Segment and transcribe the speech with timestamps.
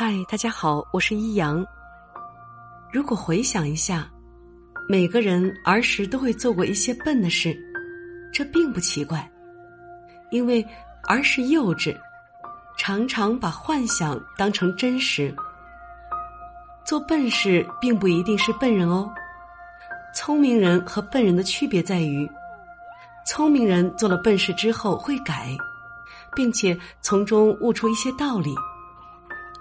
[0.00, 1.66] 嗨，大家好，我是一阳。
[2.92, 4.08] 如果回想一下，
[4.88, 7.52] 每个人儿时都会做过一些笨的事，
[8.32, 9.28] 这并不奇怪，
[10.30, 10.64] 因为
[11.08, 11.96] 儿时幼稚，
[12.76, 15.34] 常常把幻想当成真实。
[16.86, 19.10] 做笨事并不一定是笨人哦，
[20.14, 22.30] 聪明人和笨人的区别在于，
[23.26, 25.58] 聪明人做了笨事之后会改，
[26.36, 28.54] 并且从中悟出一些道理。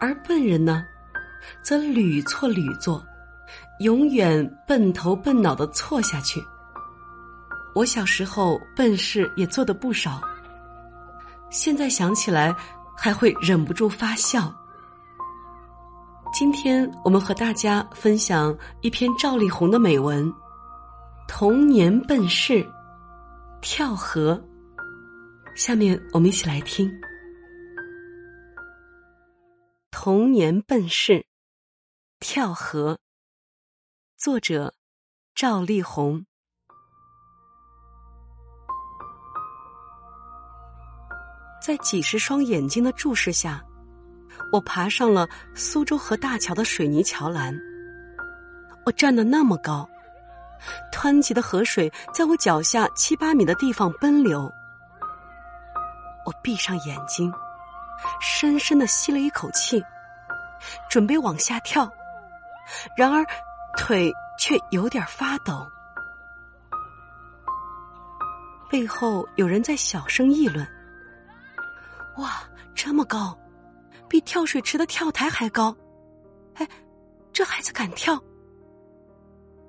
[0.00, 0.84] 而笨人呢，
[1.62, 3.04] 则屡错屡做，
[3.80, 6.42] 永远笨头笨脑的错下去。
[7.74, 10.20] 我小时候笨事也做的不少，
[11.50, 12.54] 现在想起来
[12.96, 14.52] 还会忍不住发笑。
[16.32, 20.26] 今天我们和大家分享一篇赵丽宏的美文
[21.28, 22.64] 《童年笨事
[23.60, 24.34] 跳河》，
[25.56, 26.90] 下面我们一起来听。
[30.02, 31.26] 童年笨事，
[32.20, 32.98] 跳河。
[34.16, 34.72] 作者：
[35.34, 36.24] 赵丽宏。
[41.62, 43.62] 在几十双眼睛的注视下，
[44.50, 47.54] 我爬上了苏州河大桥的水泥桥栏。
[48.86, 49.86] 我站得那么高，
[50.90, 54.50] 湍急的河水在我脚下七八米的地方奔流。
[56.24, 57.30] 我闭上眼睛。
[58.20, 59.82] 深深的吸了一口气，
[60.88, 61.90] 准备往下跳，
[62.96, 63.24] 然而
[63.76, 65.66] 腿却有点发抖。
[68.68, 70.66] 背后有人在小声议论
[72.18, 72.42] ：“哇，
[72.74, 73.36] 这么高，
[74.08, 75.76] 比跳水池的跳台还高！
[76.54, 76.68] 哎，
[77.32, 78.14] 这孩子敢跳？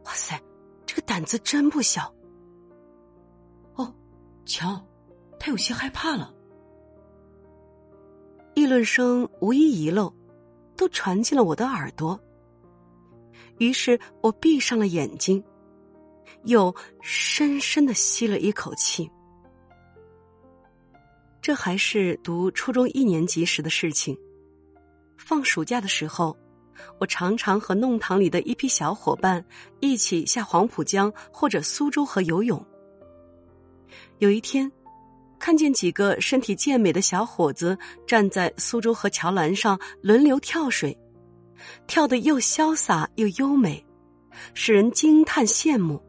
[0.04, 0.40] 哇塞，
[0.86, 2.14] 这个胆子真不小！
[3.76, 3.94] 哦，
[4.46, 4.80] 瞧，
[5.40, 6.32] 他有些害怕了。”
[8.62, 10.14] 议论声无一遗漏，
[10.78, 12.20] 都传进了我的耳朵。
[13.58, 15.44] 于是我闭上了眼睛，
[16.44, 16.72] 又
[17.02, 19.10] 深深的吸了一口气。
[21.42, 24.16] 这还是读初中一年级时的事情。
[25.18, 26.38] 放暑假的时候，
[27.00, 29.44] 我常常和弄堂里的一批小伙伴
[29.80, 32.64] 一起下黄浦江或者苏州河游泳。
[34.20, 34.72] 有一天。
[35.42, 37.76] 看见几个身体健美的小伙子
[38.06, 40.96] 站在苏州河桥栏上轮流跳水，
[41.88, 43.84] 跳得又潇洒又优美，
[44.54, 46.00] 使人惊叹羡慕。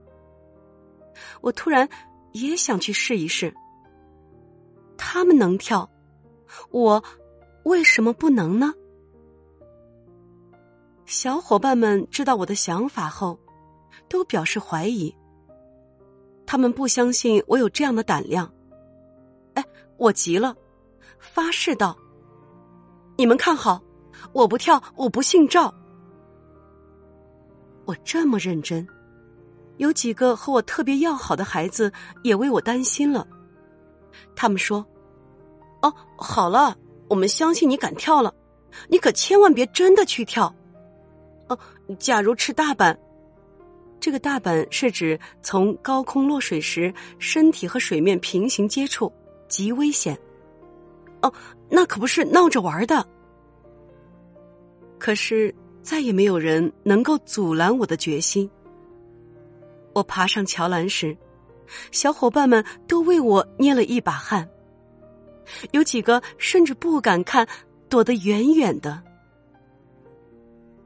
[1.41, 1.89] 我突然
[2.33, 3.53] 也想去试一试。
[4.99, 5.91] 他们能跳，
[6.71, 7.03] 我
[7.65, 8.75] 为什么不能呢？
[11.07, 13.41] 小伙伴们知道我的想法后，
[14.11, 15.13] 都表示怀疑。
[16.45, 18.53] 他们不相信我有这样的胆量。
[20.03, 20.57] 我急了，
[21.21, 21.97] 发誓道
[23.17, 23.81] ：“你们看好，
[24.33, 25.73] 我不跳，我不姓赵。”
[27.87, 28.85] 我这么认真，
[29.77, 31.93] 有几个和我特别要好的孩子
[32.25, 33.25] 也为我担心了。
[34.35, 34.85] 他们说
[35.83, 36.77] ：“哦，好了，
[37.09, 38.35] 我们相信你敢跳了，
[38.89, 40.53] 你可千万别真的去跳。
[41.47, 41.57] 哦，
[42.01, 42.99] 假如吃大板，
[44.01, 49.13] 这个大板是指从高空落水时，身体和水面平行接触。”
[49.53, 50.19] 极危险！
[51.21, 51.31] 哦，
[51.69, 53.07] 那可不是闹着玩的。
[54.99, 58.51] 可是再也没有人能够阻拦我的决心。
[59.93, 61.15] 我爬上桥栏时，
[61.91, 64.49] 小伙伴们都为我捏了一把汗，
[65.73, 67.47] 有几个甚至不敢看，
[67.91, 69.03] 躲得远远的。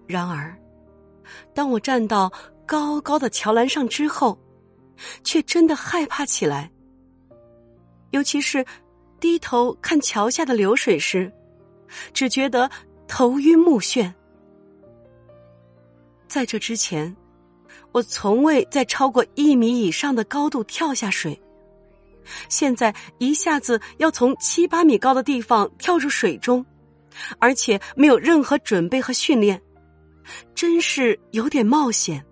[0.09, 0.53] 然而，
[1.55, 2.33] 当我站到
[2.67, 4.37] 高高的桥栏上之后，
[5.23, 6.69] 却真的害怕起来。
[8.17, 8.65] 尤其是
[9.21, 11.31] 低头看桥下的流水时，
[12.15, 12.71] 只觉得
[13.07, 14.11] 头晕目眩。
[16.27, 17.15] 在这之前，
[17.93, 21.39] 我从未在超过一米以上的高度跳下水，
[22.49, 26.65] 现在一下子要从七八米高的地方跳入水中，
[27.39, 29.61] 而且没有任何准备和训练，
[30.55, 32.25] 真是有点冒险。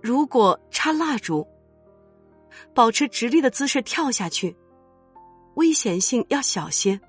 [0.00, 1.44] 如果插蜡烛。
[2.74, 4.56] 保持直立的姿势跳下去，
[5.54, 7.00] 危险性要小些，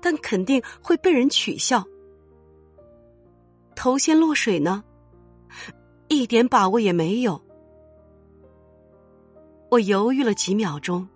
[0.00, 1.84] 但肯定会被人取笑。
[3.74, 4.84] 头先落水呢，
[6.08, 7.40] 一点把握也没有。
[9.70, 11.08] 我犹豫了几秒钟，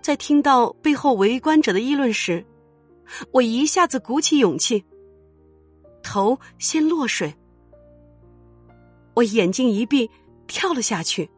[0.00, 2.44] 在听到背后围观者的议论时，
[3.32, 4.84] 我一下子鼓起勇气，
[6.02, 7.34] 头先落水。
[9.14, 10.08] 我眼睛一闭，
[10.46, 11.28] 跳了下去。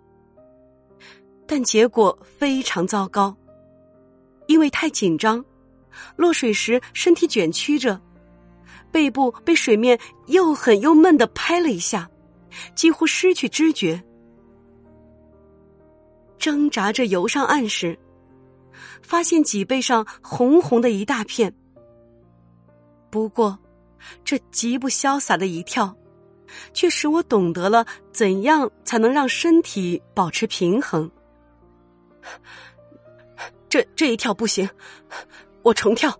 [1.46, 3.36] 但结果非常糟糕，
[4.46, 5.44] 因为太紧张，
[6.16, 8.00] 落水时身体卷曲着，
[8.90, 12.08] 背部被水面又狠又闷的拍了一下，
[12.74, 14.02] 几乎失去知觉。
[16.38, 17.98] 挣扎着游上岸时，
[19.02, 21.54] 发现脊背上红红的一大片。
[23.10, 23.58] 不过，
[24.24, 25.94] 这极不潇洒的一跳，
[26.72, 31.10] 却使我懂得了怎样才能让身体保持平衡。
[33.68, 34.68] 这这一跳不行，
[35.62, 36.16] 我重跳。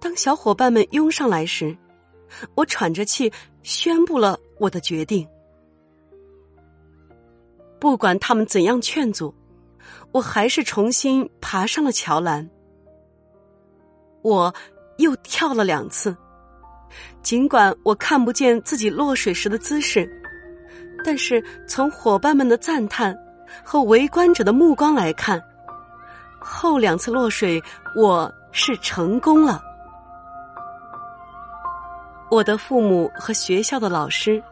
[0.00, 1.76] 当小伙伴们拥上来时，
[2.54, 5.28] 我喘着气宣布了我的决定。
[7.78, 9.34] 不管他们怎样劝阻，
[10.12, 12.48] 我还是重新爬上了桥栏。
[14.22, 14.54] 我
[14.98, 16.14] 又跳了两次，
[17.22, 20.06] 尽管我看不见自己落水时的姿势，
[21.04, 23.16] 但是从伙伴们的赞叹
[23.64, 25.42] 和围观者的目光来看。
[26.38, 27.62] 后两次落水，
[27.94, 29.62] 我是成功了。
[32.30, 34.42] 我的父母和学校的老师，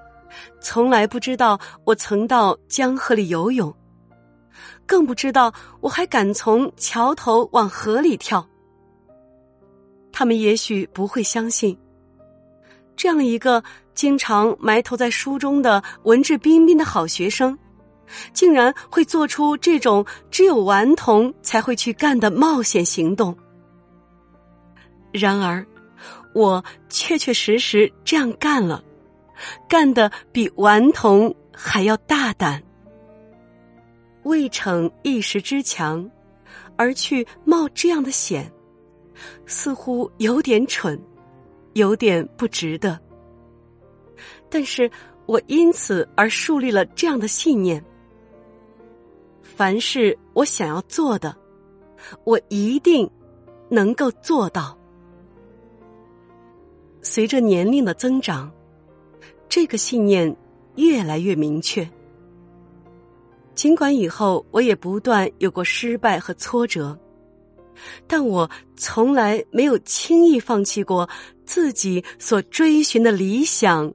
[0.60, 3.74] 从来不知道我曾到江河里游泳，
[4.84, 8.46] 更不知道我还敢从桥头往河里跳。
[10.12, 11.78] 他们也许不会相信，
[12.96, 13.62] 这样一个
[13.94, 17.56] 经常埋头在书中的文质彬彬的好学生。
[18.32, 23.36] 竟然会做出这种只有顽童才会去干的冒险行动。
[25.12, 25.66] 然而，
[26.34, 28.82] 我确确实实这样干了，
[29.68, 32.62] 干的比顽童还要大胆。
[34.24, 36.08] 未逞一时之强，
[36.76, 38.50] 而去冒这样的险，
[39.46, 41.00] 似乎有点蠢，
[41.72, 42.98] 有点不值得。
[44.50, 44.90] 但是
[45.24, 47.82] 我因此而树立了这样的信念。
[49.56, 51.36] 凡是我想要做的，
[52.24, 53.10] 我一定
[53.68, 54.78] 能够做到。
[57.02, 58.52] 随着年龄的增长，
[59.48, 60.34] 这个信念
[60.76, 61.88] 越来越明确。
[63.54, 66.96] 尽管以后我也不断有过失败和挫折，
[68.06, 71.08] 但我从来没有轻易放弃过
[71.44, 73.92] 自己所追寻的理想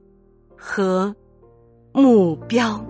[0.54, 1.14] 和
[1.92, 2.84] 目标。